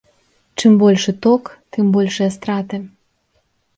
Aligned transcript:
Чым 0.59 0.71
большы 0.83 1.11
ток, 1.23 1.43
тым 1.71 1.85
большыя 1.97 2.31
страты. 2.37 2.77